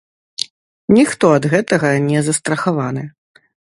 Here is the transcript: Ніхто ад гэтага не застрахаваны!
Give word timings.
Ніхто 0.97 1.31
ад 1.37 1.45
гэтага 1.53 1.95
не 2.09 2.19
застрахаваны! 2.31 3.03